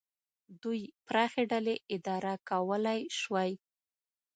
[0.61, 3.51] دوی پراخې ډلې اداره کولای شوای.